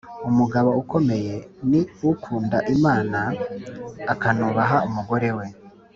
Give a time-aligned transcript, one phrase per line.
[0.29, 1.35] Umugabo ukomeye
[1.69, 3.19] ni ukunda Imana
[4.13, 5.45] akanubaha umugore we